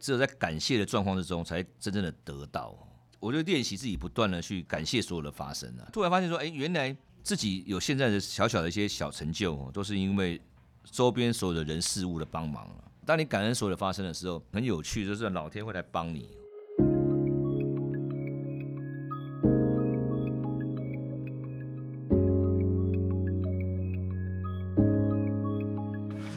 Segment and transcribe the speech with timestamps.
[0.00, 2.76] 只有在感谢的状况之中，才真正的得到。
[3.18, 10.40] 我就练习自己不断的去感谢所有的发生啊，突然发现说，哎，原来自己有现在的小小的一些小成就，都是因为
[10.84, 12.68] 周边所有的人事物的帮忙。
[13.04, 16.30] 当你感恩所有的发生的时候，很有趣，就是老天会来帮你。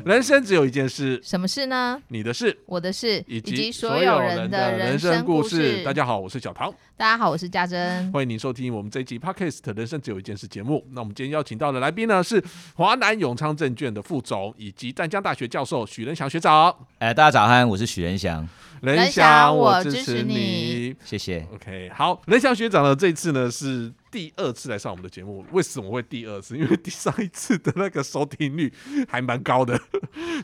[0.10, 2.02] 人生只有一件事，什么事呢？
[2.08, 5.84] 你的事，我的事，以及所有人的人生故事。
[5.84, 6.74] 大家好，我是小唐。
[6.98, 8.12] 大家好，我是嘉珍。
[8.12, 10.84] 欢迎您收听我们这一集 Podcast《人生只有一件事》节目。
[10.94, 16.76] 那我们今天邀请到的来宾呢，是华南永昌证券的副总，以及淡江大学教授许仁祥学长。
[16.98, 18.50] 哎，大家早安，我是许仁祥。
[18.82, 21.46] 仁祥，我支持你，谢谢。
[21.54, 23.94] OK，好，仁祥学长呢，这次呢是。
[24.12, 26.58] 第二次来上我们的节目，为什么会第二次？
[26.58, 28.74] 因为第上一次的那个收听率
[29.08, 29.78] 还蛮高的，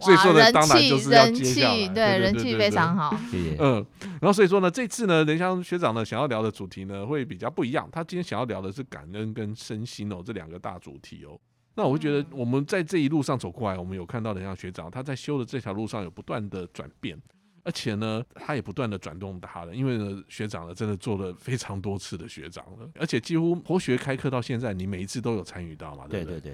[0.02, 3.18] 所以说呢，当然就是要接下来，对，人气非常好。
[3.60, 3.86] 嗯，
[4.22, 11.40] 然后所以说呢，这次呢，任香学长呢想要聊的主题呢会比较不一样，他今天想要聊的是感恩跟身心哦这两个大主题哦。
[11.76, 17.20] 那我会觉得我们在这一路上走过来，我们有看到任香学长他在修的这条路上有不断的转变。
[17.66, 26.06] 而且呢，他也不断的转动他了，因为呢，学长呢真的做了非常多次的学长了，而且几乎活学开课到现在，你每一次都有参与到嘛？
[26.08, 26.54] 对对对，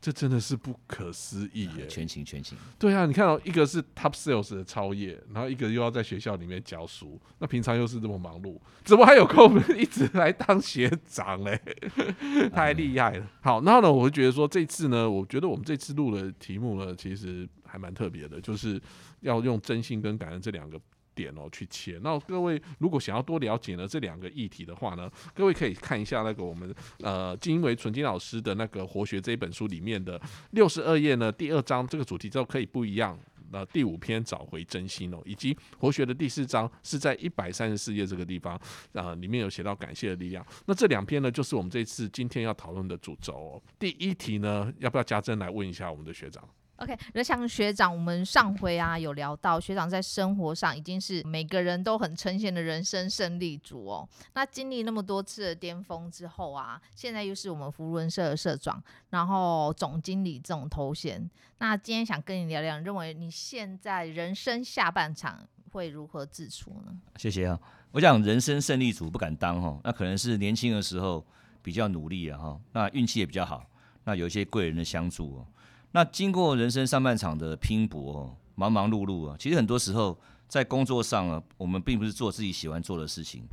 [0.00, 1.86] 这真的是不可思议耶！
[1.88, 2.56] 全勤全勤。
[2.78, 11.60] 对啊，你看到一个是 top sales 的超越，然后一个又要在学校里面教书，那平常又是这么忙碌，怎么还有空 一直来当学长嘞？
[12.54, 13.26] 太厉害了！
[13.40, 18.78] 好，然后呢，我会觉得说这次呢，我觉得我们这次录的题目呢，其实还蛮特别的，就是。
[19.22, 20.76] 要用真心跟感恩这两个
[21.14, 21.96] 点哦去切。
[22.02, 33.16] 那各位如果想要多了解呢这两个议题的话呢，各位可以看一下那个我们呃金为纯金老师的那个活学这一本书里面的六十二页呢第二章这个主题之后可以不一样。
[33.52, 38.60] 那第五篇找回真心哦，以及活学的第四章是在一百三十四页这个地方
[38.92, 40.44] 啊，里面有写到感谢的力量。
[40.66, 43.62] 那这两篇呢，就是我们这次今天要讨论的主轴哦。
[43.78, 46.42] 第一题呢，要不要家珍来问一下我们的学长
[46.82, 54.08] ？OK，那像学长，我们上回啊有聊到，学长在生活上已经是每个人都很称羡的人生胜利组哦。
[54.34, 61.30] 那经历那么多次的巅峰之后啊，现在又是我们福伦社的社长，然后总经理这种头衔。
[61.58, 65.38] 那今天想跟你聊聊，认为你现在人生下半场
[65.70, 66.92] 会如何自处呢？
[67.16, 67.58] 谢谢啊，
[67.92, 71.24] 我想人生胜利组不敢当哈，那可能是年轻的时候
[71.62, 73.64] 比较努力啊哈，那运气也比较好，
[74.02, 75.46] 那有一些贵人的相助哦。
[75.92, 83.44] 那经过人生上半场的拼搏，忙忙碌碌啊，其实很多时候在工作上啊，我们并不是做自己喜欢做的事情，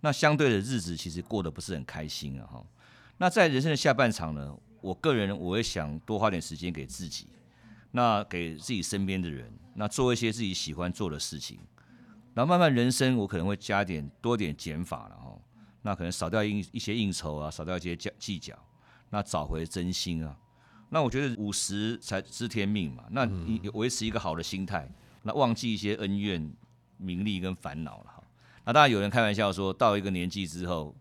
[0.00, 2.64] 那相对的日子其实过得不是很开心啊哈。
[3.18, 7.28] 那在人生的下半场呢，我个人我会想多花点时间给自己，
[7.92, 11.60] 那给自己身边的人，那做一些自己喜欢做的事情，
[12.34, 15.38] 然后慢慢人生我可能会加点多点减法了哈，
[15.82, 18.58] 那可能少掉应一些应酬啊，少掉一些计计较，
[19.10, 20.36] 那找回真心啊。
[20.94, 24.88] 那我觉得五十才知天命嘛，那你维持一个好的心态，
[25.24, 26.54] 那忘记一些恩怨、
[26.98, 28.22] 名利跟烦恼了哈。
[28.64, 30.94] 那当然有人开玩笑说，到一个年纪之后，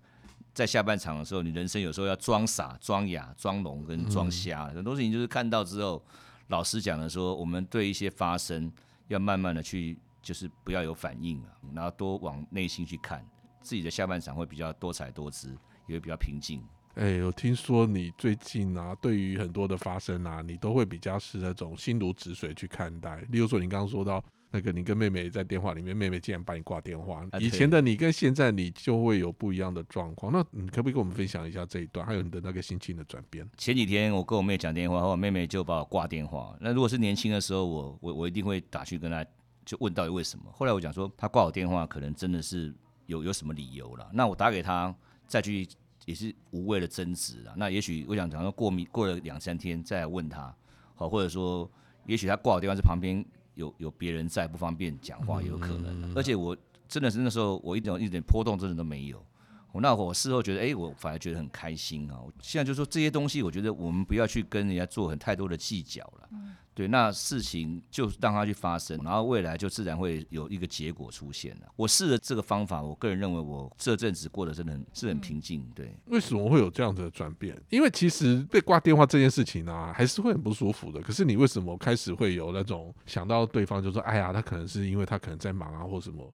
[0.51, 6.03] 在下半场的时候，你人生有时候要装傻、装哑、装聋跟装瞎，很多事情就是看到之后，
[6.47, 8.71] 老师讲的说，我们对一些发生
[9.09, 13.23] 要慢慢的去，就是不要有反应啊，然后多往内心去看，
[13.61, 15.55] 自己的下半场会比较多彩多姿，
[15.85, 16.63] 也会比较平静。
[16.95, 23.19] 哎，我听说你最近啊，对于很多的发生啊，你都会比较是那种心如止水去看待。
[23.31, 27.25] 例如说，你刚刚说到那个，你跟妹妹在电话里面，妹妹竟然把你挂电话。
[27.39, 30.31] 以前的你跟现在你就会有不一样的状况。
[30.31, 33.49] 那你可不可以跟我们分享一下这一段，还有你的那个心情的转变？
[33.57, 36.55] 前几天我跟我妹讲电话，我妹妹就把我挂电话。
[36.61, 39.25] 那如果是年轻的时候，我我我一定会打去跟她
[39.65, 40.45] 就问到底为什么。
[40.51, 42.71] 后来我讲说，她挂我电话可能真的是
[43.07, 44.07] 有有什么理由了。
[44.13, 44.95] 那我打给她
[45.27, 45.67] 再去。
[46.05, 47.53] 也是无谓的争执啊。
[47.57, 50.55] 那也许我想讲说，过明过了两三天再问他，
[50.95, 51.69] 好，或者说，
[52.05, 53.23] 也许他挂的地方是旁边
[53.55, 56.13] 有有别人在，不方便讲话也，有可能。
[56.15, 56.55] 而且我
[56.87, 59.23] 真的是那时候我一点一点波动真的都没有。
[59.71, 62.19] 我那我事后觉得，哎，我反而觉得很开心啊。
[62.41, 66.29] 现在就说这些东西，我觉得我们不要去跟人家做很太多的计较了。
[66.73, 71.67] 对，那事情就让它去发生，然后未来就自然会有一个结果出现了。
[71.75, 75.63] 我试了这个方法，我个人认为我这阵子过得真的很是很平静。
[75.75, 77.55] 对，为什么会有这样子的转变？
[77.69, 80.99] 因为其实被挂电话这件事情呢，还是会很不舒服的。
[81.01, 86.31] 可是你为什么开始会有那种想到对方就说，哎呀，他可能是因为他可能在忙啊，或什么？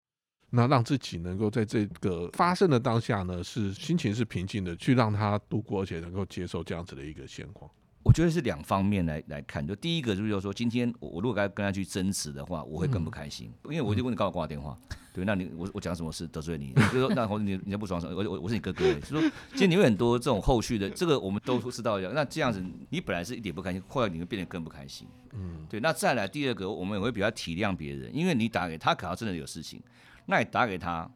[0.52, 7.70] 那让自己能够在这个发生的当下呢，是心情是平静的，去让他度过，而且能够接受这样子的一个现况。
[8.02, 14.76] 我觉得是两方面来来看，就第一个就是说，今天我我如果该跟他去争执的话，我会更不开心，因为我就问你刚好挂我电话，
[15.14, 16.26] 对，那你我我讲什么事？
[16.28, 29.82] 得罪你，就说那或者你你不爽我我我是你哥哥，所以说今天你有很多这种后续的，这个我们都知道那这样子你本来是一点不开心，后来你会变得更不开心，嗯，对，那再来第二个，我们也会比较体谅别人，因为你打给他可能真的有事情，
[30.26, 31.10] 那你打给他。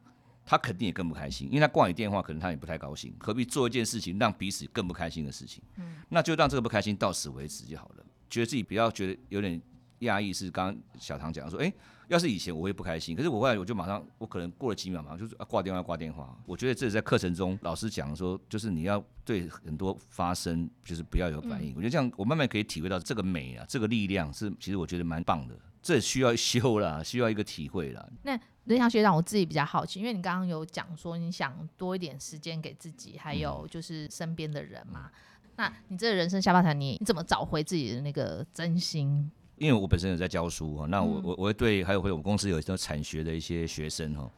[0.46, 3.14] 他肯定也更不开心，因为他挂你电话，可能他也不太高兴。
[3.20, 5.64] 何必做一件事情让彼此更不开心的事情？
[5.78, 8.06] 嗯，那就让这个不开心到此为止就好了。
[8.30, 9.62] 觉得自己不要觉得有点
[10.00, 11.72] 压抑，是刚刚小唐讲说，哎，
[12.08, 16.38] 要是以前我会不开心，可是我后来我就马上，我可能过了几秒嘛，就是挂电话挂电话。
[16.46, 21.74] 我觉得这是在课程中老师讲说，就是你要对很多发生，就是不要有反应。
[21.76, 25.58] 我觉得这样，我慢慢可以体会到这个美啊，这个力量是其实我觉得蛮棒的。
[25.82, 28.10] 这需要修啦，需要一个体会啦。
[28.24, 35.12] 那任翔学长，我自己比较好奇，因为你刚刚有讲说你想多一点时间给自己，还有就是身边的人嘛。
[35.56, 39.30] 那你这人生下半场，你你怎么找回自己的那个真心？
[39.58, 44.32] 因为我本身有在教书哈，那我我我会对还有会我们公司有一些产学的一些学生哈。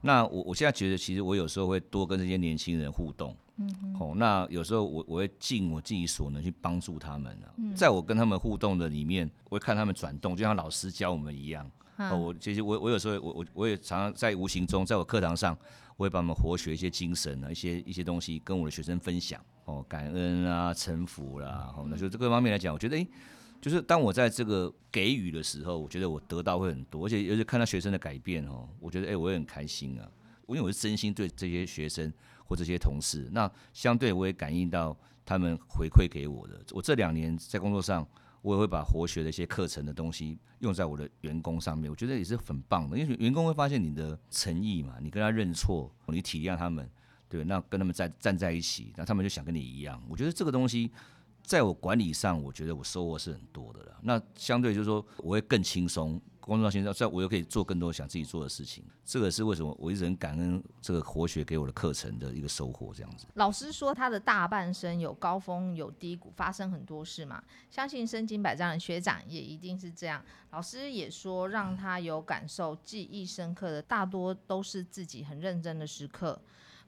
[0.00, 3.36] 那我我现在觉得，其实我有时候会多跟这些年轻人互动。
[3.56, 7.52] 嗯，哦，那有时候我我会尽我自己所能去帮助他们啊。
[7.76, 11.70] 在我跟他们互动的里面，我会看他们转动，就像老师教我们一样。
[12.10, 15.56] 哦，我其实我我有时候我我我也常常在无形中，在我课堂上，
[15.96, 19.40] 我会把我们活学一些精神啊，一些一些东西跟我的学生分享。
[19.64, 23.06] 哦，感恩啊，臣服啦，哦，那就这个方面来讲，我觉得诶，
[23.60, 30.08] 就是当我在这个给予的时候，我觉得我得到会很多，而且尤其看到学生的改变哦，我觉得诶，我也很开心啊。
[30.48, 32.12] 因为我是真心对这些学生。
[32.44, 34.94] 或这些同事，那相对我也感应到
[35.24, 36.60] 他们回馈给我的。
[36.72, 38.06] 我这两年在工作上，
[38.42, 42.98] 我也会把活学的一些课程的东西用在我的员工上面，我觉得也是很棒的。
[42.98, 46.88] 因为员工会发现你的诚意嘛，你跟他认错，你体谅他们，
[47.28, 50.02] 对，那跟他们在站在一起，那他们就想跟你一样。
[50.08, 50.90] 我觉得这个东西
[51.42, 53.96] 在我管理上，我觉得我收获是很多的了。
[54.02, 56.20] 那相对就是说，我会更轻松。
[56.42, 62.92] 工作到现在，在我又可以做更多想自己做的事情，这个是为什么我一直很感恩这个活学给我的课程的一个收获。
[62.92, 67.42] 这样子，老师说他的大半生有高峰有低谷，发生很多事嘛。
[67.70, 70.22] 相信身经百战的学长也一定是这样。
[70.50, 76.42] 老师也说，让他有感受、记忆深刻的，大多都是自己很认真的时刻，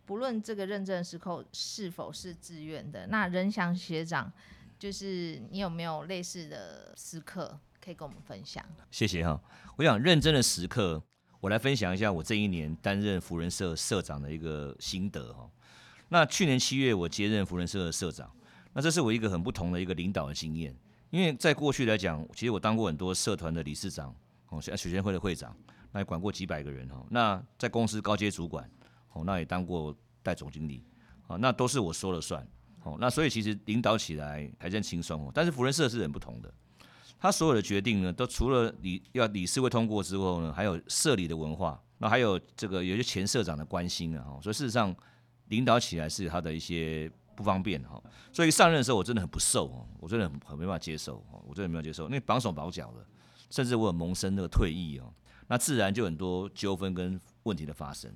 [0.04, 3.06] 不论这个认真的时刻是否是自愿的。
[3.06, 4.30] 那仁祥学长，
[4.78, 7.56] 就是你有没有类似的时刻？
[7.84, 9.38] 可以跟我们分享，谢谢哈。
[9.76, 11.02] 我想认真的时刻，
[11.38, 15.46] 我来分享一下我这一年担任福人社社长的一个心得哈。
[16.08, 18.34] 那去年七月我接任福人社的社长，
[18.72, 20.74] 那这是我一个很不同的一个领导的经验。
[21.10, 24.16] 因为在过去来讲，其实我当过很多社团的理事长，
[24.48, 25.54] 哦，像学生会的会长，
[25.92, 27.04] 那也管过几百个人哈。
[27.10, 28.68] 那在公司高阶主管，
[29.12, 30.82] 哦，那也当过代总经理，
[31.26, 32.46] 啊，那都是我说了算，
[32.82, 35.30] 哦，那所以其实领导起来还算轻松哦。
[35.34, 36.52] 但是福人社是很不同的。
[37.24, 44.94] 他所有的决定呢，都除了理要理事会通过之后呢，还有社里的文化，那还有这个有些前社长的关心啊，所以事实上
[45.46, 47.98] 领导起来是他的一些不方便哈。
[48.30, 53.02] 所以上任的时候我真的很不受哦，我真的很很没办法接受哦，我真的没有接受，因为绑手绑脚的，
[53.48, 55.10] 甚至我有萌生那个退役哦，
[55.46, 58.12] 那自然就很多纠纷跟问题的发生。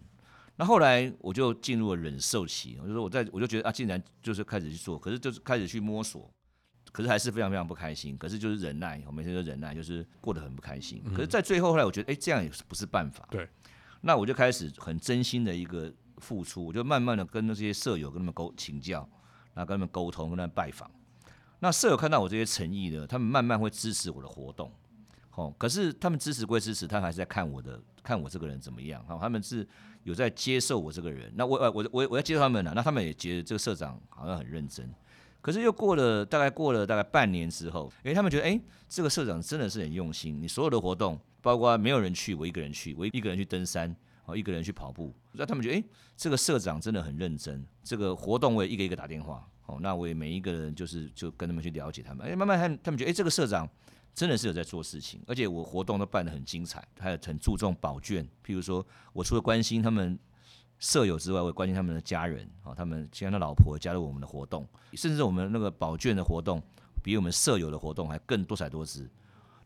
[0.56, 6.31] 那后来我就进入了忍受期，我就说我在我就觉得啊，竟然就是开始去做，可是就是开始去摸索。
[6.93, 11.02] 可是还是非常非常不开心，可是就是忍耐，我每天都忍耐，就是过得很不开心。
[11.14, 13.26] 可是，在最后后来，我觉得，哎，这样也不是办法。
[13.31, 13.49] 对，
[14.00, 19.00] 那我就开始很真心的一个付出，我就慢慢的跟那些舍友跟他们沟请教，
[19.54, 20.90] 然后跟他们沟通，跟他们拜访。
[21.61, 24.73] 那舍友看到我这些诚意呢，他们慢慢会支持我的活动。
[25.35, 29.04] 哦，可是他们支持归支持，他们还是在看我的，看我这个人怎么样。
[29.07, 29.66] 好，他们是
[30.02, 31.33] 有在接受我这个人。
[31.37, 34.92] 那我呃我我我要接受他们了，那他们也觉得这个社长好像很认真。
[35.40, 40.40] 可是又过了大概过了大概半年之后，诶，他们觉得诶，这个社长真的是很用心。
[40.40, 45.85] 你所有的活动，包括没有人去，我一个人去，我一个人去登山，哦，一个人去跑步，那他们觉得诶，
[46.16, 47.64] 这个社长真的很认真。
[47.83, 52.26] 这个活动我也一个一个打电话，哦，那我也每一个人就是就跟他们去了解他们。
[52.26, 53.68] 诶，慢慢他他们觉得诶，这个社长
[54.14, 58.25] 真的是有在做事情，而且我活动都办得很精彩，还有很注重保卷。
[58.45, 60.18] 譬如说我除了关心他们。
[60.78, 66.62] 舍友之外，我也关心他们的家人啊，他们其他的老婆加入我们的活动，甚至我们那个保卷的活动，
[67.02, 69.08] 比我们舍友的活动还更多彩多姿。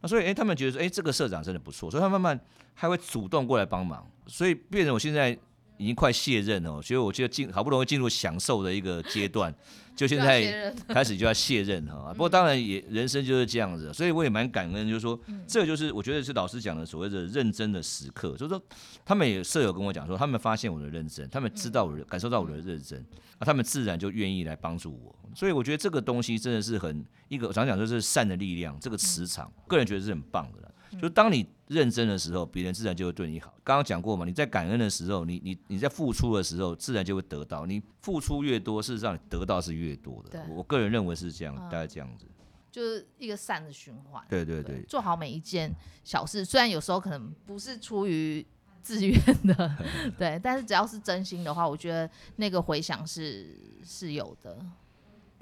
[0.01, 2.39] 那所以，哎，他们觉得说，哎，这个社长真的不错，所以他慢慢
[2.75, 4.05] 还会主动过来帮忙。
[4.27, 5.39] 所以，变成我现在
[5.77, 9.53] 已经快卸任了，所以我觉得进好不容易进入享受的一个阶段，
[9.97, 12.13] 就现在 开始就要卸任哈。
[12.15, 18.63] 不过当然也人生就是这样子，所以我也蛮感恩，就是说这就是我觉得是老师讲的所谓的认真的时刻，就是说
[19.05, 22.99] 他们也舍友跟我讲说，他们发现我的认真，他们知道我的感受到我的认真，
[23.39, 25.15] 啊，他们自然就愿意来帮助我。
[25.35, 30.69] 所以我觉得这个东西真的是很一个，我常讲就是善的力量，这个磁场，个人觉得是很棒的啦。
[31.01, 33.55] 就当你认真的时候，别人自然就会对你好。
[33.65, 37.65] 刚刚讲过嘛，你在感恩的时候，你你你在付出的时候，自然就会得到。
[37.67, 40.45] 你付出越多，事实上你得到是越多的。
[40.49, 42.27] 我我个人认为是这样，嗯大概这样子。
[42.71, 44.25] 就是一个善的循环。
[44.29, 45.71] 对对对，做好每一件
[46.05, 48.45] 小事，虽然有时候可能不是出于
[48.83, 49.77] 自愿的，
[50.19, 54.59] 对，但是只要是真心的话，我觉得那个回响是是有的。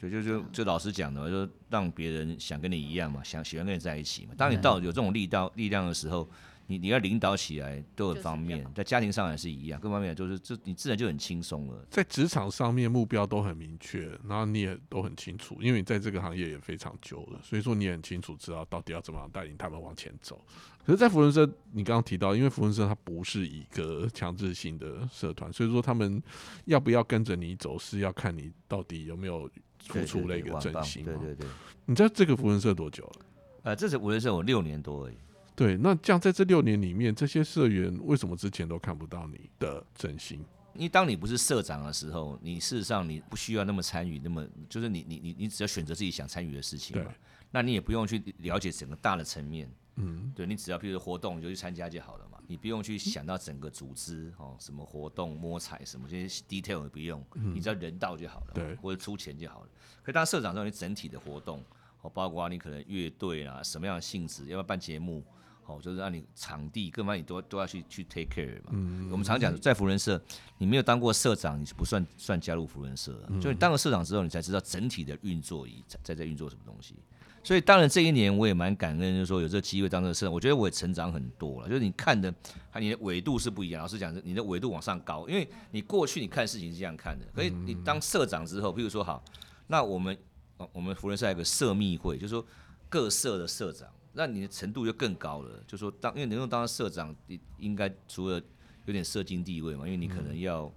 [0.01, 4.33] 对，就就就老师讲的嘛，就让别人想跟你一样嘛，想喜欢跟你在一起嘛。
[4.35, 6.27] 当你到有这种力道力量的时候，
[6.69, 11.85] 你你要领导起来都很方便，在家庭上也是一样，各方面就是这你自然就很轻松了。
[11.91, 20.43] 在职场上面目标都很明确，然后你也都很清楚，因为你在这个行业也非常久了，所以说你也很清楚知道到底要怎么样带领他们往前走。
[20.83, 26.23] 可是，在福伦社，你刚刚提到，因为福伦社它不是一个强制性的社团，所以说他们
[26.65, 29.49] 要不要跟着你走，是要看你到底有没有
[29.81, 31.13] 付出了一个真心嘛。
[31.19, 31.49] 对对对，
[31.87, 33.27] 你在这个福伦社多久了？
[33.63, 35.15] 呃，这是我人社我六年多而已。
[35.55, 40.43] 对，那这样在这六年里面，这些社员为什么之前都看不到你的真心？
[40.75, 47.13] 因为当你不是社长的时候，你事实上你不需要那么参与，那么就是你你你你只要选择自己想参与的事情嘛对，
[47.51, 59.69] 那你也不用去了解整个大的层面，嗯，对你只要譬如活动你就去参加就好了嘛，你不用去想到整个组织哦，什么活动摸彩什么这些 detail 也不用，你只要人到就好了，嗯对或者出钱就好了。
[60.03, 61.63] 可当社长之后，你整体的活动
[62.03, 65.23] 哦，包括你可能乐队啊，什么样的性质，要不要办节目。
[65.67, 68.71] 哦，就是让你场地各方面你都都要去去 take care 嘛。
[68.73, 70.21] 嗯我们常讲，在福人社，
[70.59, 73.27] 你没有当过社长，你是不算算加入福人社的。
[73.29, 76.97] 嗯就你当了社长之后，你才知道整体的运作以在在在运作什么东西。
[77.43, 81.69] 所以当然这一年我也蛮感恩，就是说有这个机会当这个社长，我觉得我也成长很多了。
[81.69, 82.33] 就是你看的，
[82.71, 83.81] 还你的纬度是不一样。
[83.81, 89.25] 老实讲，你的纬度往上高，因为你过去你看事情是这样看的，可以你当社长之后，譬如说好，
[89.69, 90.17] 那我们
[90.59, 92.45] 呃我们福人社有个社密会，就是说
[92.91, 95.65] 各社的社长，那你的程度就更高了。
[95.67, 98.41] 就说当因为能够当社长，你应该除了
[98.85, 100.71] 有点社经地位嘛，因为你可能要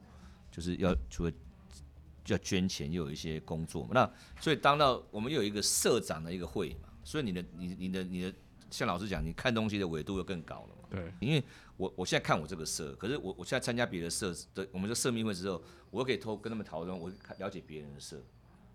[0.50, 1.32] 就是要除了
[2.28, 3.90] 要捐钱，又有一些工作嘛。
[3.94, 4.12] 那
[4.42, 8.34] 所以当到我们又有一个社长的一个会嘛，所以你的你你的你的
[8.70, 10.88] 像老师讲，你看东西的维度又更高了嘛。
[10.90, 11.44] 对，因为
[11.76, 18.18] 我我现在看我这个社，可是我我现在参加别的社的我们这社密会之后，我又可以偷跟他们讨论，我看了解别人的社，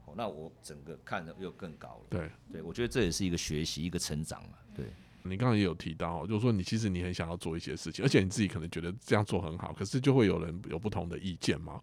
[0.05, 2.07] 哦，那我整个看的又更高了。
[2.11, 2.31] 对。
[2.53, 4.59] 对，我觉得这也是一个学习，一个成长嘛。
[4.75, 4.87] 对，
[5.25, 11.81] 你刚刚也有提到哦，就是说你其实你很想要做一些事情，而且你自己可能觉得这样做很好，可是就会有人有不同的意见嘛。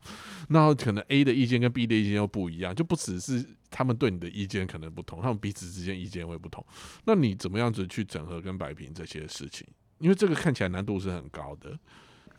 [0.49, 6.65] 那可能 A 的意见跟 B 的意见又不一样，就不只是他们对你的意见可能不同，他们彼此之间意见会不同。
[7.05, 9.67] 那你怎么样子去整合跟摆平这些事情？
[9.99, 11.77] 因为这个看起来难度是很高的。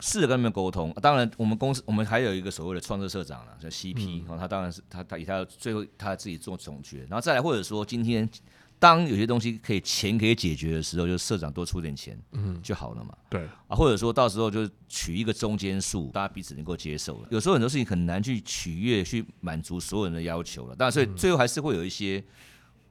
[0.00, 0.92] 试着跟他们沟通。
[1.00, 8.28] 当然，我们公司我们还有一个所谓的创设社长了，叫 CP，然后他当然是他他以他最后他自己做总决，然后再来或者说今天
[8.78, 13.16] 当有些东西可以钱可以解决的时候，就社长多出点钱，嗯，就好了嘛。
[13.30, 17.28] 对，啊，或者说到时候就取一个中间数，大家彼此能够接受了。
[17.30, 22.22] 有时候很多事情很难去取悦、去满足所有人的要求了，当然，所以最后还是会有一些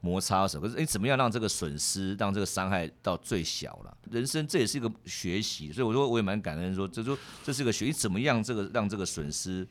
[0.02, 0.68] 摩擦什么。
[0.68, 3.98] 可是，你怎么样让这个损失、让这个伤害到最小了？
[4.10, 9.68] 人生这也是一个学习，所以我说我也蛮感恩说，这说这是个学习，怎么样这个让这个损失。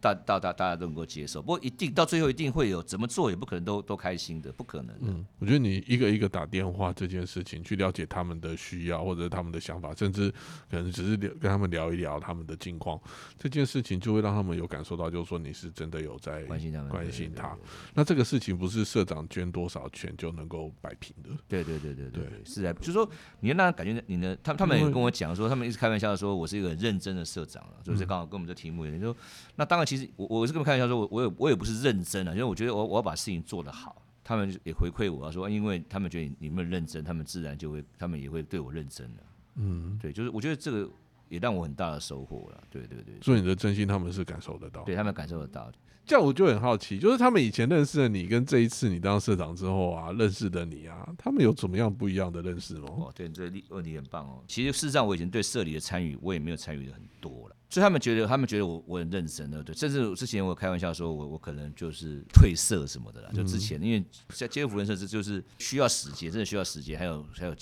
[0.00, 5.06] 大大大大家都能够接受，不过一定到最后一定会有怎么做也不可能都都开心的，不可能的。
[5.08, 10.30] 嗯，我觉得你一个一个打电话这件事情，去了解他们的需要或者他们的想法，甚至
[10.70, 13.00] 可能只是聊跟他们聊一聊他们的近况，
[13.38, 17.58] 这件事情就会让他们有感受到，就是说你是真的有在关心他们，关心他对。
[17.94, 21.30] 那这个事情不是社长捐多少钱就能够摆平的。
[21.48, 23.08] 对对对对对是啊，就是说
[23.40, 29.16] 你要让他感觉你的，他他们也跟我讲说，他们一直开玩笑说我是一个很认真的社长了，就是刚好跟我们这题目有点说，
[29.56, 39.22] 那当然其实我我是跟他们开玩笑说，我我也我也不是认真啊，因为我觉得我我要把事情做得好，他们也回馈我说，因为他们觉得你们认真，他们自然就会，他们也会对我认真的，
[39.54, 40.90] 嗯，对，就是我觉得这个
[41.28, 44.82] 也让我很大的收获了，对对对，所以你的真心他们是感受得到。
[44.84, 45.70] 对他们感受得到，
[46.06, 52.88] 这样我就很好奇，就是他们以前认识的你，跟这一次你当社长之后啊，认识的你啊，他们有怎么样不一样的认识吗？
[52.88, 54.42] 哦，对，这个问题很棒哦。
[54.48, 59.74] 其实事实上，我以前对社里的参与，我也没有参与的很多了，所以他们觉得，他们觉得我我很认真的，对。
[59.74, 67.54] 甚至之前我开玩笑说我我可能就是退社什么的啦，就之前、因为在接触福人社这就是需要时间，真的需要时间，还有还有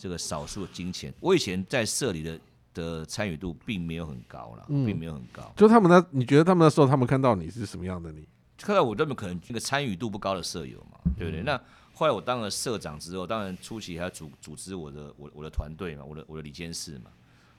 [0.00, 1.12] 这个少数的金钱。
[1.20, 2.40] 我以前在社里的
[2.74, 5.52] 的参与度并没有很高了，嗯并没有很高。
[5.56, 8.26] 就他们那，你觉得他们那时候他们看到你是什么样的你？
[8.58, 11.42] 看到我根本可能一个参与度不高的舍友嘛，对不对？
[11.42, 11.58] 那
[11.94, 17.10] 后来我当了社长之后，当然初期还要组组织我的我我的团队嘛，我的我的理监事嘛。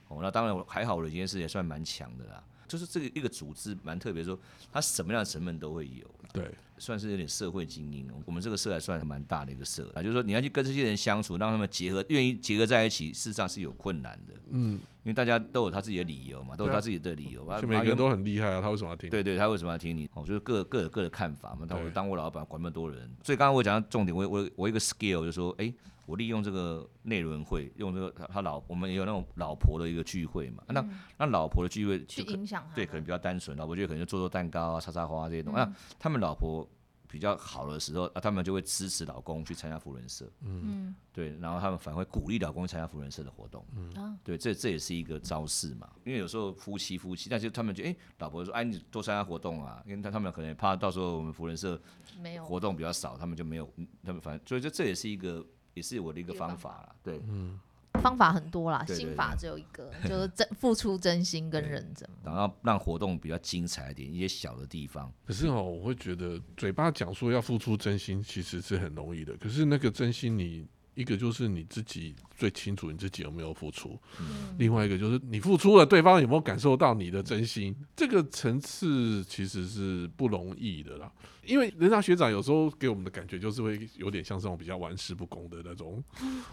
[0.07, 2.43] 哦，那当然我还好，我的理监事也算蛮强的啦。
[2.71, 4.39] 就是这个一个组织蛮特别，说
[4.71, 6.09] 他什么样的成分都会有。
[6.31, 8.13] 对，算是有点社会精英哦。
[8.25, 17.45] 我们这个社还算蛮大的一个社啊，就是说你要去跟这些人相处，让他们结合，愿意结合在一起，事实上是有困难的，嗯，因为大家都有他自己的理由嘛，都有他自己的理由。
[17.45, 19.09] 啊就每个人都很厉害啊，他为什么要听？
[19.09, 20.09] 对对，他为什么要听你？
[20.13, 21.67] 哦，就是各各有各的看法嘛。
[21.67, 25.73] 他我当过老板，管那么多人，所以刚刚我讲到重点，我我我一个 skill 就说，哎、
[26.11, 30.61] 我利用这个内轮会，用这个他他老，我们也有那种老婆的一个聚会嘛。
[30.67, 30.85] 那
[31.17, 35.59] 那老婆的聚会去影响对，可能比较单纯，老婆就可能就做做蛋糕啊、插插花这些嗯东西。
[35.61, 36.69] 那他们老婆
[37.07, 40.93] 比较好的时候，啊，他们就会支持老公去参加福人社，嗯。
[41.13, 44.19] 对，然后他们反而会鼓励老公参加福人社的活动，嗯。
[44.21, 45.89] 对，这这也是一个招式嘛。
[46.03, 51.81] 因为有时候夫妻夫妻，但是他们就哎、老婆说，哎，你多参加活动啊，因为他他们可能也怕到时候我们福人社
[52.19, 52.45] 没有。
[52.45, 57.59] 活动比较少，他们就没有，嗯他们反正所以这这也是一个也是我的一个方方法啦，对，嗯。
[58.01, 62.09] 方法很多啦，对对心法只有一个， 就是真付出真心跟认真。
[62.23, 69.35] 然后让活动比较精彩一点，一些小的地方，可是哦，我会觉得嘴巴讲说要付出真心，其实是很容易的。
[69.35, 70.65] 可是那个真心你，
[71.01, 74.55] 一个就是你自己最清楚你自己有没有付出，嗯。
[74.57, 81.11] 另外一个就是你付出了，对方有没有感受到你的真心，这个层次其实是不容易的啦。
[81.43, 86.01] 因为人家学长有时候给我们的感觉就是会有点像这种比较玩世不恭的那种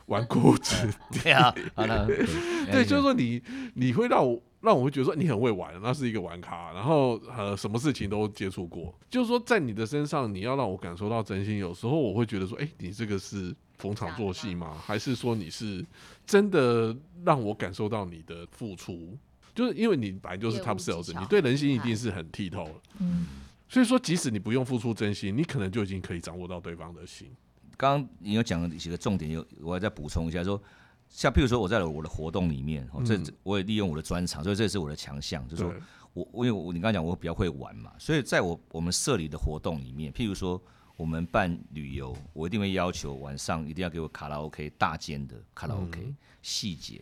[0.07, 0.75] 纨绔子
[1.23, 2.25] 对啊，好那 对
[2.73, 3.41] 对，就是说你
[3.75, 14.77] 你会让我让我会觉得说你很会玩，那是一个玩咖，然后呃什么事情都接触过，就是说在你的身上你要让我感受到真心，有时候我会觉得说，哎、你这个是逢场作戏吗？
[14.85, 15.85] 还是说你是
[16.27, 16.95] 真的
[17.25, 19.17] 让我感受到你的付出？
[19.55, 22.75] 就是因为你本来就是 top sales，你对人心一定是很剔透了。
[22.99, 23.27] 嗯，
[23.69, 27.29] 所以说，即使你不用付出真心，你可能就已经可以掌握到对方的心。
[27.77, 30.61] 刚刚你有讲了几个重点，有我要再补充一下说。
[31.09, 35.75] 像譬如说我在我的活动里面，哦，这我也利用我的专长，所以这也是我的强项，就是说，
[36.13, 40.63] 我我因为我你刚刚讲我比较会玩嘛，所以在我我们社里的活动里面，譬如说
[40.99, 46.13] 我们办旅游，我一定会要求晚上一定要给我卡拉 OK 大间的卡拉 OK
[46.43, 47.01] 细节，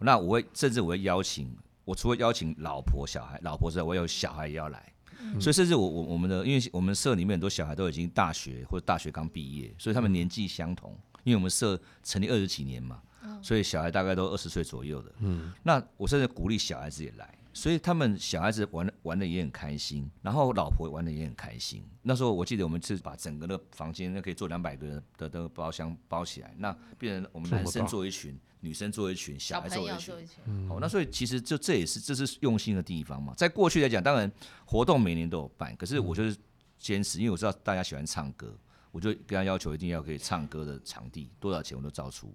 [0.00, 4.92] 那我会甚至我会邀请，我除了邀请老婆小孩，老婆之外，我有小孩也要来。
[5.38, 10.98] 所以甚至我我我们的，因为我们社里面很多小孩都已经大学或者大学刚毕业，所以他们年纪相同。
[11.22, 13.02] 因为我们社成立二十几年嘛，
[13.42, 15.12] 所以小孩大概都二十岁左右的。
[15.20, 21.82] 嗯，那我甚至鼓励小孩子也来，所以他们小孩子玩玩的也很开心，然后老婆玩的也很开心。
[22.02, 30.24] 那时候我记得我们是把整个的房间那可以坐两百个人的的包厢包起来，那变成我们男生这么大坐一群，女生坐一群，小孩小朋坐一群友就。
[30.24, 30.34] 一起，
[30.68, 33.32] 哦，那所以其实就这也是这是用心的地方嘛。
[33.36, 34.30] 在过去来讲，当然
[34.64, 36.36] 活动每年都有办，可是我就是
[36.76, 38.52] 坚持，因为我知道大家喜欢唱歌，
[38.90, 42.34] 我就跟他要求一定要可以唱歌的场地，多少钱我都照出。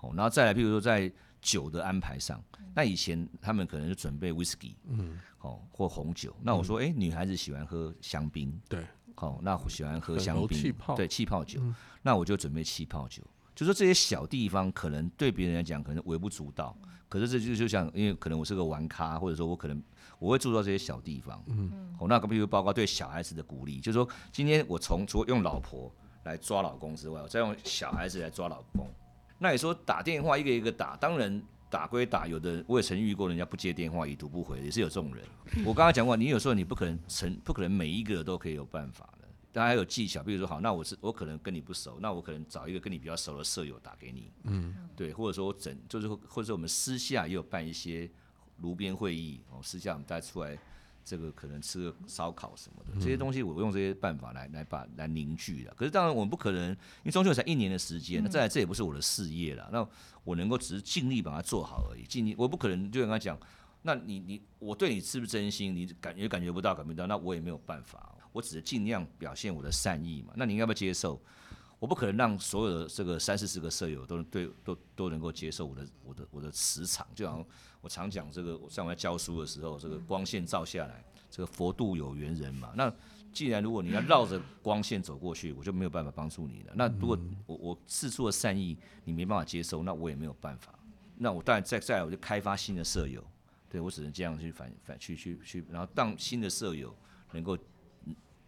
[0.00, 2.42] 哦，然后再来，譬如说在酒的安排上，
[2.74, 6.34] 那以前他们可能就准备 whisky，嗯，哦或红酒。
[6.42, 8.84] 那我说，哎、女孩子喜欢喝香槟，对，
[9.16, 11.60] 哦，那喜欢喝香槟，气泡对气泡酒，
[12.02, 13.22] 那我就准备气泡酒。
[13.54, 16.76] 就说这些小地方可能对别人来讲可能微不足道，
[17.08, 19.82] 可是这就就像因为可能我是个玩咖，或者说我可能
[20.20, 21.42] 我会注重这些小地方。
[21.48, 28.88] 嗯，哦，那个比如包括对小孩子的鼓励，就是说今天我从除了用老婆来抓老公之外，我再用小孩子来抓老公。
[29.38, 35.24] 那你说打电话一个一个打，当然打归打，有的我也曾遇过人家不接电话，已读不回，也是有这种人。
[35.64, 40.22] 我刚刚讲过，你有时候你不可能成，不可能每一个都可以有办法的，当然还有技巧。
[40.22, 48.10] 比如说，好，那我是我可能跟你不熟，那我可能找一个跟你比较熟的舍友打给你，嗯，对，或者说我整就是或者说我们私下也有办一些
[48.58, 50.58] 炉边会议，哦，私下我们带出来。
[51.08, 55.72] 这个可能吃个烧烤什么的，这些东西我用这些办法来来把来凝聚的。
[55.74, 59.70] 可是当然我们不可能，因为中秋才一年的时间，那再来这也不是我的事业了。
[59.72, 59.88] 那
[60.22, 63.40] 我能够只是尽力把它做好而已，尽力我不可能就跟他讲，
[63.80, 70.34] 那你你我对你是不是真心，你感觉感觉不到感觉不到，那我也没有办法，我只是尽量表现我的善意嘛。
[70.36, 71.18] 那你要不要接受？
[71.78, 77.46] 我不可能让所有的这个三四十个舍友都对都都能够接受我的我的我的磁场，就好像
[77.80, 82.72] 我常讲这个，像我在教书的时候，这个光线照下来，这个佛度有缘人嘛。
[82.74, 82.92] 那
[83.32, 86.72] 既然如果你要绕着光线走过去，我就没有办法帮助你了。
[86.74, 90.76] 那如果我我四处的善意你没办法接受，那我也没有办法。
[91.16, 93.24] 那我当然再再来我就开发新的舍友，
[93.68, 96.92] 对我只能这样去反反去去去，然后让新的舍友
[97.32, 97.60] 能够嗯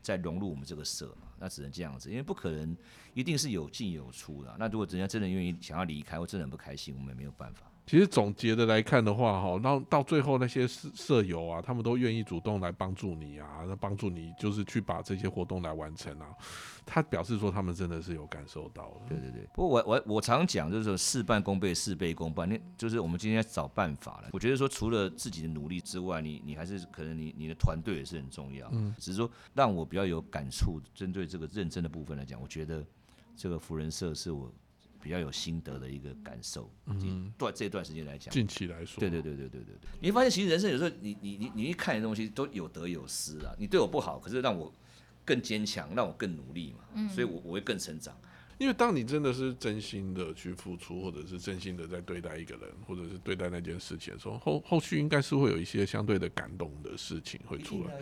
[0.03, 2.77] 再融入我们这个社嘛，那只能这样子，因为不可能
[3.15, 4.57] 一定是有进有出的。
[4.59, 7.70] 那如果人家真的愿意想要离开，或真的很不开心，我们也没有办法。
[7.91, 16.29] 其实总结的来看的话，哈，到到最后那些舍舍友啊，他们都愿意主动来帮助你啊，那帮助你就是去把这些活动来完成啊。
[16.87, 19.09] 他表示说，他们真的是有感受到的。
[19.09, 22.49] 对对对，不过我我我常讲就是说事半功倍，事倍功半。
[22.49, 24.29] 那就是我们今天找办法了。
[24.33, 28.69] 我觉得说除了自己的努力之外，你你还是可能你你的团队也是很重要。
[28.71, 32.87] 嗯，只是说让我比较有感触，针对这个认真的部分来讲，我觉得
[33.35, 34.49] 这个福人社是我
[35.01, 36.71] 比较有心得的一个感受。
[36.87, 43.55] 嗯，段这段时间来讲，近期来说，对对对对对对对，你会发现其实人生有时候你你你你一看的东西都有得有失啊。
[43.59, 44.73] 你对我不好，可是让我
[45.25, 46.85] 更坚强，让我更努力嘛。
[46.95, 48.17] 嗯，所以我我会更成长。
[48.59, 57.99] 因为当你真的是真心的去付出，或者是真心的在对待一个人，或者是对待那件事情的时候，后后续应该是会有一些相对的感动的事情会出来。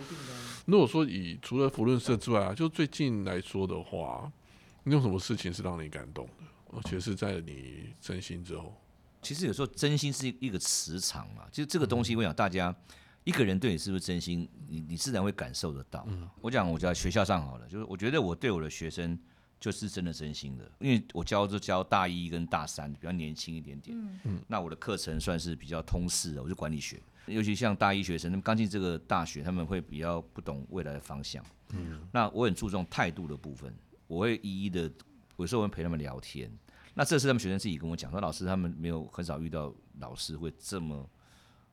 [0.67, 4.29] 如果说以除了福伦社之外啊，就最近来说的话，
[4.83, 6.38] 你有什么事情是让你感动的？
[6.73, 8.75] 而且是在你真心之后，
[9.23, 11.45] 其实有时候真心是一个磁场嘛。
[11.51, 12.75] 其实这个东西，我想大家
[13.25, 16.07] 一个人对你是不是真心，你你自然会感受得到。
[16.41, 19.19] 我讲我在学校上好了，就是我觉得我对我的学生。
[19.61, 23.99] 就是真的真心的，因为我教就教大一跟大三，比较年轻一点点。
[24.01, 24.41] 嗯嗯。
[24.47, 31.45] 那我的课程算是比较通识的，我是管理学，尤其像大一学生，他们刚进这个大学，他们会比较不懂未来的方向。
[31.71, 32.01] 嗯。
[32.13, 33.75] 那我很注重态度的部分，
[34.07, 34.89] 我会一一的，
[35.38, 36.51] 有时候我会陪他们聊天。
[36.94, 41.09] 那这是他们学生自己跟我讲，说老师他们没有很少遇到老师会这么。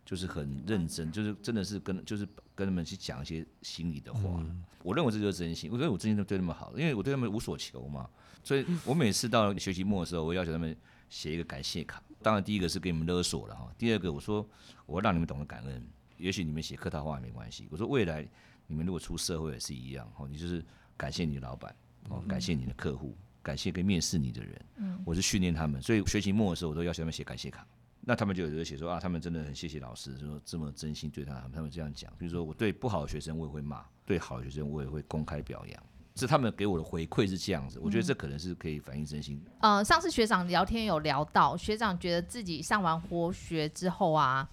[0.05, 4.39] 就是很认真，就是真的是跟就是跟他们去讲一些心里的话。
[4.83, 8.07] 我认为这就是真心，我觉得我真心都对他们好，因为我对他们无所求嘛。
[8.43, 10.77] 所以我每次到学期末的时候，我要求他们
[11.09, 12.03] 写一个感谢卡。
[12.21, 13.67] 当然，第一个是给你们勒索了哈。
[13.79, 14.47] 第二个，我说
[14.85, 15.83] 我让你们懂得感恩。
[16.19, 17.67] 也许你们写客套话也没关系。
[17.71, 18.23] 我说未来
[18.67, 20.63] 你们如果出社会也是一样哈，你就是
[20.95, 21.75] 感谢你的老板
[22.09, 24.65] 哦，感谢你的客户，感谢跟面试你的人。
[24.77, 27.63] 嗯，我是训练他们，所以学期末的时候，我都要求他们写感谢卡。
[28.01, 32.11] 那他们就有人写说啊，他们真的很谢谢老师，说这么真心对他，他们这样讲。
[32.17, 35.83] 比如说我对不好的学生我也会骂，对好的学生我也会公开表扬。
[36.15, 39.39] 是他们给我的回馈是这样子，我觉得这可能是可以反映真心。
[39.59, 44.47] 呃，上次学长聊天有聊到，学长觉得自己上完活学之后啊，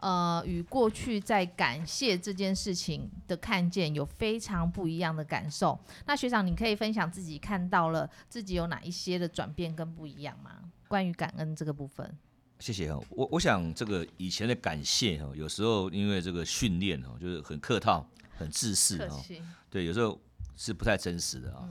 [0.00, 5.78] 呃，与过去在感谢这件事情的看见有非常不一样的感受。
[6.06, 10.52] 那学长，你可以分享自己看到了自己有哪一些的转变跟不一样吗？
[10.86, 12.16] 关于感恩这个部分。
[12.60, 18.04] 谢谢哈，我我想这个以前的感谢哈，有时候因为这个训练哈，就是很客套、
[18.36, 19.20] 很自私哈，
[19.70, 20.20] 对，有时候
[20.56, 21.68] 是不太真实的啊。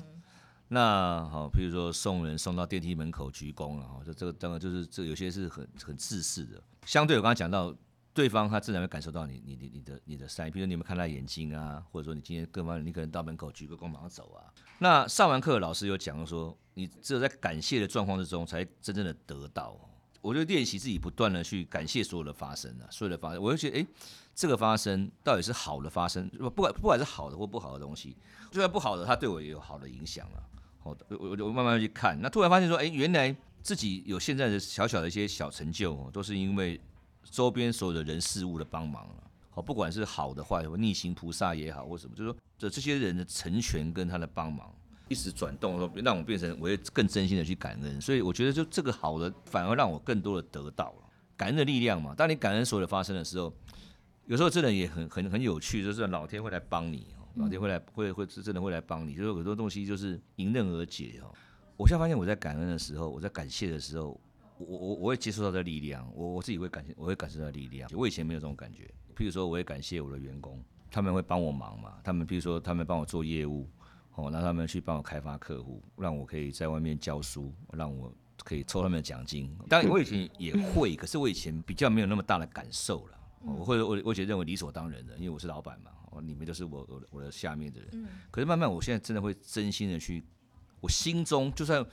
[0.70, 6.62] 那好，比如说送人送到电梯门口鞠躬了哈，这这个当然就是这有些是很很自私的。
[6.86, 7.76] 相对我刚刚讲到，
[8.18, 14.50] 对方他自然会感受到你你你你的你的善意，比如你有没有看他眼睛啊，或者说你今天各方面你可能到门口鞠个躬马上走啊。
[14.80, 19.80] 那上完课老师有讲说，你只有在感谢的状况之中，才真正的得到。
[20.20, 23.88] 我就练习自己不断的去感谢所有的发生啊，所有的发生，我就觉得，哎，
[24.34, 28.18] 这个发生到底是好的发生，不管不管是好的或不好的东西，
[28.50, 30.44] 就算不好的，它对我也有好的影响了。
[30.80, 36.82] 好的，我我慢慢去看，那突然发现说，哎，原来自己有现在的小小的一些小成就，都是因为
[37.30, 39.24] 周边所有的人事物的帮忙了。
[39.50, 44.74] 好，不管是好的坏的，逆行菩萨也好，或什么，就是说这这些人的成全跟他的帮忙。
[45.10, 52.14] 一时转动，说让我变成我也更真心的去感恩，所以我觉得就这个好的反而让我更多的得到了感恩的力量嘛。
[52.14, 53.54] 当你感恩所有的发生的时候，
[54.26, 61.34] 有时候真的也很很很有趣，就是老天会来帮你，老天会来会会是真的会来帮你，就是很多东西就是迎刃而解哦。
[61.78, 64.20] 我现在发现我在感恩的时候，我在感谢的时候，
[64.60, 67.90] 我我我会接受到这力量，我我自己会感谢，我会感受到力量。
[67.94, 73.68] 我以前没有这种感觉，譬如说我会感谢我的员工，他们会帮我忙嘛，他们譬如说他们帮我做业务。
[74.20, 78.12] 哦，让他们去帮我开发客户，让我可以在外面教书，让我
[78.44, 79.56] 可以抽他们的奖金。
[79.70, 83.20] 当然，我以前也会，可是我以前比较没有那么大的感受了。
[83.44, 87.90] 我会我我以前认为理所当然的，因为我是老板嘛，你们都是我我我的下面的人。
[87.92, 88.08] 嗯。
[88.32, 90.26] 可是慢慢，我现在真的会真心的去，
[90.82, 91.86] 我心中就算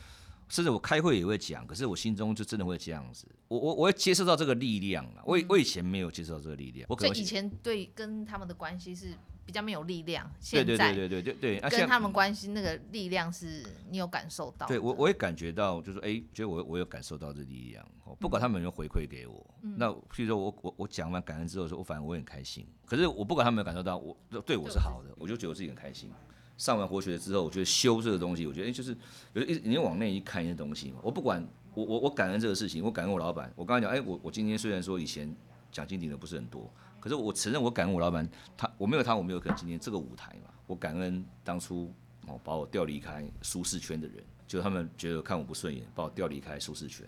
[0.49, 3.27] 甚至我开会也会讲，可是我心中就真的会这样子。
[3.49, 5.23] 我我我会接受到这个力量啊！
[5.25, 6.89] 我我以前没有接受到这个力量。
[6.99, 9.15] 所以以前对跟他们的关系是。
[9.47, 14.67] 比较没有力量，现在对对对对对对，跟他们关系那个力量是你有感受到？
[14.67, 17.87] 对我我也感觉到，就是哎，觉得我我有感受到这力量，
[18.19, 22.67] 不管他们有没有回馈给我，那譬如说我我我讲完感恩之后，说我反正我很开心。
[22.87, 26.11] 可是我不管他们有感受到，我对我是好的，我就觉得我自己很开心。
[26.57, 28.97] 上完活学之后，我觉得修这个东西，我觉得哎，就是
[29.33, 30.99] 有一你往内一看一些东西嘛。
[31.03, 33.53] 我不管我我我感恩这个事情，我感恩我老板。
[33.57, 35.35] 我刚才讲，哎，我我今天虽然说以前
[35.73, 36.73] 奖金领的不是很多。
[37.01, 40.51] 可是我承认，我感恩我老板，他我没有他，我没有可能今天这个舞台嘛。
[40.67, 41.93] 我感恩当初
[42.27, 47.07] 哦把我调离开舒适圈的人，就他们觉得看我不顺眼，把我调离开舒适圈。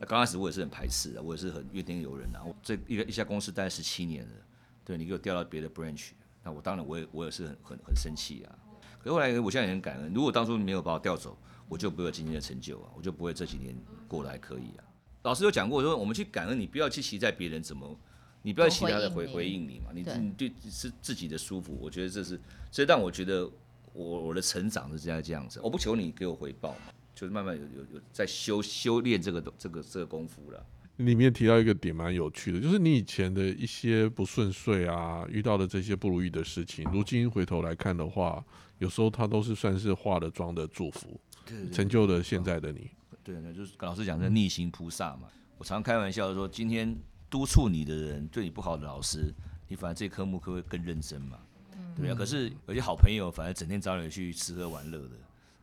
[0.00, 2.42] 那刚开始我也是很排斥的，我也是很怨天尤人啊。
[2.44, 4.32] 我这一个一家公司待十七年了，
[4.84, 6.10] 对你给我调到别的 branch，
[6.42, 8.58] 那我当然我也我也是很很很生气啊。
[9.06, 11.38] 可后来我现在也很感恩，如果当初没有把我调走，
[11.68, 13.72] 我就不会有今天的成就啊，我就不会这几年
[14.08, 14.82] 过得还可以啊。
[15.22, 17.96] 老师有讲过说，我们去感恩你，不要去期待别人怎么，
[18.42, 22.40] 你不要期待他的回回应你嘛，你你对是自己的舒服，我觉得这是，
[22.70, 23.48] 这让我觉得
[23.92, 26.92] 我我的成长是这样这样子，我不求你给我回报嘛。
[27.14, 30.66] 就是慢慢有有有在修修炼这个这个这个功夫了。
[30.98, 38.44] 里面提到一个点蛮有趣的，就是你以前的一些不顺遂啊，遇到的这些不如意的事情，如今回头来看的话，
[38.78, 41.20] 有时候它都是算是化了妆的祝福，
[41.72, 42.90] 成就了现在的你。
[43.22, 45.28] 对，那就是老师讲的逆行菩萨嘛。
[45.58, 46.96] 我常开玩笑说，今天
[47.30, 49.32] 督促你的人对你不好的老师，
[49.68, 51.38] 你反而这科目可会更认真嘛？
[51.96, 52.14] 对啊。
[52.14, 55.12] 可是有些好朋友，反而整天找你去吃喝玩乐的。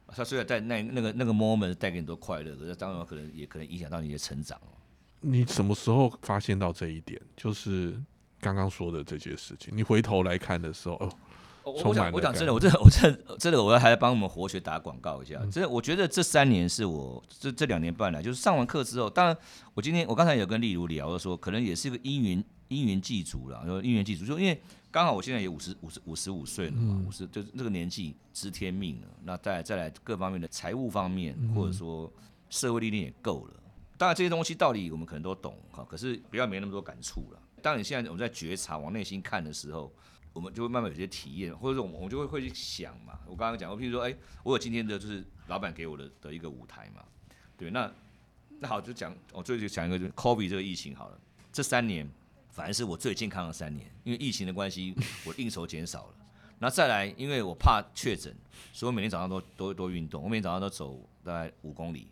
[0.08, 4.60] 他虽然带那那个那个 moment 带给你多快乐，可是当然可能也可能影响到你的成长
[5.22, 7.20] 你什么时候发现到这一点？
[7.36, 8.00] 就是
[8.40, 11.18] 刚刚说的这些事情，你回头来看的时候，哦，
[11.64, 15.38] 我讲我讲真的，我真的我真的真的，我要还要帮我们活学打广告一下。
[15.52, 19.38] 真的，我觉得这三年是我这这两年半来，就是上完课之后，当然
[19.74, 24.62] 我今天我刚才有跟例如聊说，可能也是一个因缘因缘际足了，说因缘际足，就因为。
[24.94, 29.08] 刚好我现在也五十五十五十五岁了嘛，五十就是这个年纪知天命了。
[29.24, 32.14] 那再再来各方面的财务方面，或者说
[32.52, 33.54] 社会历练也够了。
[33.98, 37.40] 当然这些东西道理我们可能都懂哈，可是不要没那么多感触了。
[37.60, 39.92] 当你现在我们在觉察往内心看的时候，
[40.34, 43.20] 我们就会慢慢有些体验，或者说我们就会会去想嘛。
[43.26, 47.04] 我刚刚讲过，譬如说，哎，我有今天的就是老板给我的的一个舞台嘛。
[47.58, 47.90] 对，那
[48.60, 51.20] 那好，就讲我最就讲一个，就是 COVID 这个疫情好了，
[51.52, 52.10] 这三年。
[52.50, 54.94] 反而是我最健康的三年，因为疫情的关系，
[55.26, 56.14] 我应酬减少了。
[56.60, 58.32] 那再来，因为我怕确诊，
[58.72, 62.06] 所以我每天早上都都都运动，我每天早上都走大概五公里。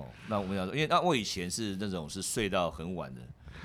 [0.00, 3.20] 哦，那我们要说，因为那我以前是那种是睡到很晚的，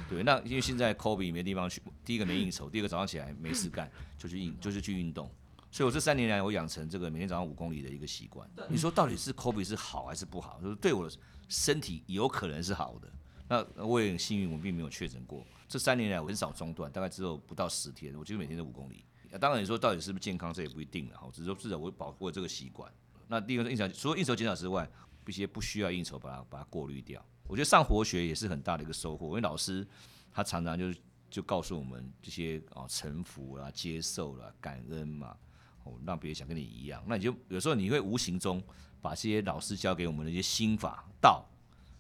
[0.10, 0.24] 对。
[0.24, 5.30] 那因为现在 COVID 没地方去，第一个没应酬，第二个早上起来没事干，就去运就是去运动。
[5.72, 8.50] 所以我这三年来，我养成这个每天早上五公里的一个习惯。
[8.70, 10.60] 你说到底是 COVID 是好还是不好？
[10.62, 11.16] 就是对我的
[11.50, 13.12] 身体有可能是好的。
[13.48, 15.46] 那我也很幸运，我并没有确诊过。
[15.68, 19.04] 这三年来我很少中断，大概只有不到十天，我几乎每天都五公里。
[19.40, 21.30] 当然你说到底是不是健康，这也不一定了哈。
[21.34, 22.92] 只是说至少我保护了这个习惯。
[23.28, 24.90] 那第一个应酬，除了应酬减少之外，
[25.32, 27.24] 一些不需要应酬，把它把它过滤掉。
[27.48, 29.88] 我觉得上活学也是很大的一个收获，因为老师
[30.32, 30.94] 他常常就
[31.30, 35.38] 就告诉我们这些啊臣服啦、接受啦、感恩嘛，
[35.84, 37.04] 哦让别人想跟你一样。
[37.08, 38.64] 那你就有时候你会无形中
[39.02, 41.46] 把这些老师教给我们的一些心法道，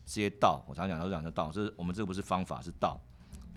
[0.05, 2.99] 这些道，我常讲都讲的道，这是我们这个不是方法，是道。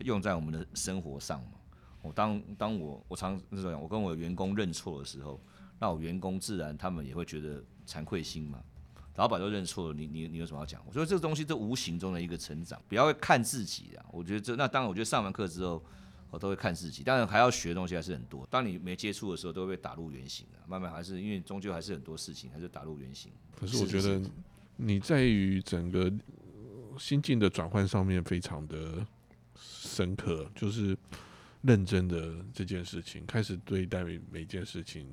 [0.04, 1.58] 用在我们的生活上嘛？
[2.02, 5.40] 我当当我我常那种我跟我员工认错的时候，
[5.80, 8.62] 那我员工自然他们也会觉得惭愧心嘛。
[9.18, 10.80] 老板都认错了，你你你有什么要讲？
[10.86, 14.06] 我觉得这个东西，这无形中的一个成长，不要看自己啊。
[14.10, 15.84] 我觉得这那当然，我觉得上完课之后，
[16.30, 17.02] 我都会看自己。
[17.02, 18.46] 当然还要学的东西还是很多。
[18.48, 20.58] 当你没接触的时候，都会被打入原形的。
[20.66, 23.30] 慢慢还是因为终究还是很多事情还是打入原形。
[23.54, 24.22] 可是我觉得
[24.76, 26.10] 你在于整个
[26.98, 29.06] 心境的转换上面非常的。
[29.60, 30.96] 深刻就是
[31.62, 35.06] 认真的这件事情，开始对待每件事情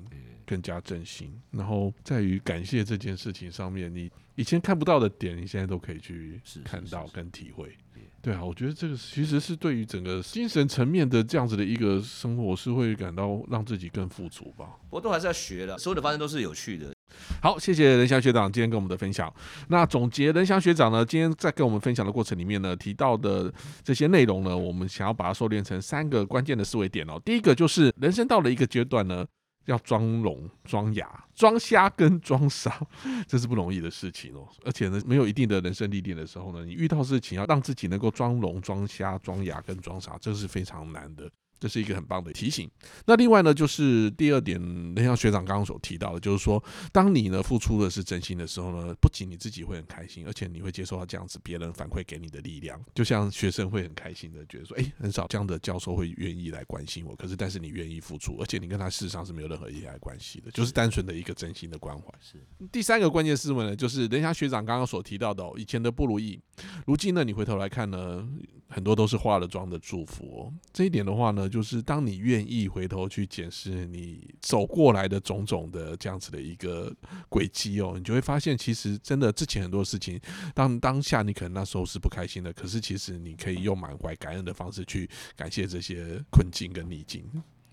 [0.44, 7.76] 更加真心，然后在于感谢这件事情上面，你以前看不到的点，你现在都可以去看到跟体会。
[8.22, 14.76] 对啊，我觉得这个其实是对于整个精神层面的这样子的一个生活，是会感到让自己更富足吧。
[14.90, 16.95] 我都还是要学的，所有的发生都是有趣的。
[17.40, 19.32] 好，谢谢任翔学长今天跟我们的分享。
[19.68, 23.52] 那总结任翔学长呢，今天在跟我们分享的过程里面呢，提到的
[23.82, 27.20] 这些内容呢，我们想要把它收敛成三个关键的思维点哦。
[27.24, 29.24] 第一个就是人生到了一个阶段呢，
[29.66, 32.80] 要装聋、装哑、装瞎跟装傻，
[33.26, 34.46] 这是不容易的事情哦。
[34.64, 41.30] 而且呢，没有一定的人生历练的时候呢，你遇到事情要让自己能够装聋、装瞎、装哑跟装傻，这是非常难的。
[41.58, 42.70] 这是一个很棒的提醒。
[43.06, 44.60] 那另外呢，就是第二点，
[44.96, 52.78] 像学长刚刚所提到的，就是说，当你呢付出的是真心的时候呢，不仅你自己会很开心，而且你会接受到这样子别人反馈给你的力量。
[52.94, 57.16] 就像学生会很开心的觉得说，哎，很少这样的教授会愿意来关心我。
[57.16, 62.04] 可是，但是你愿意付出，而且你跟他事实上是没有任何依赖关系的，就是单纯的一个真心的关怀。
[62.20, 62.38] 是
[62.70, 66.38] 第三个关键思维呢，就是人家学长刚刚所提到的，哦以前的不如意，
[66.86, 68.28] 如今呢，你回头来看呢，
[68.68, 70.42] 很多都是化了妆的祝福。
[70.42, 70.52] 哦。
[70.72, 71.45] 这一点的话呢。
[71.48, 76.94] 就是当你愿意回头去检视你走过来的种种的这样子的一个
[77.28, 80.20] 轨迹哦，你就会发现，其实真的之前很多事情，
[80.54, 87.24] 当当下你可能那时候是不开心的，可是其实你可以用满怀感恩的方式去感谢这些困境跟逆境。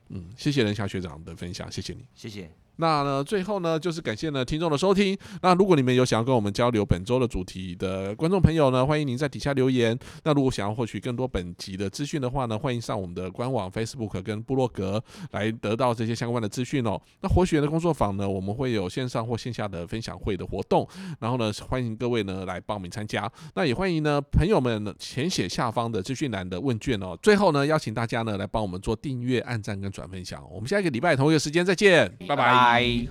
[0.10, 2.63] 嗯，谢谢任霞学长的分享，谢谢你，谢谢。
[2.78, 5.18] 那呢，最后呢，就是感谢呢听众的收听。
[5.42, 9.98] 那如果你们有想要跟我们交流本周的主题的观众朋友呢，欢迎您在底下留言。
[10.24, 17.00] 那如果想要获取更多本集的资讯的话呢，欢迎上我们的官网、Facebook 跟部落格来得到这些相关的资讯哦。
[17.22, 20.88] 那活学的工作坊呢，我们会有线上或线下的分享会的活动，
[21.20, 23.32] 然后呢，欢迎各位呢来报名参加。
[23.56, 27.18] 那也欢迎呢朋友们呢填写下方的资讯栏的问卷哦。
[27.22, 30.44] 最后呢，邀请大家呢来帮我们做订阅、按赞跟转分享。
[30.52, 32.63] 我们下一个礼拜同一个时间再见，拜拜。
[32.64, 33.08] 拜。